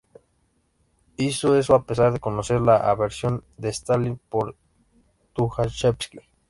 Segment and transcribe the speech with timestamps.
[1.15, 4.57] Hizo eso a pesar de conocer la aversión de Stalin por
[5.33, 6.21] Tujachevski.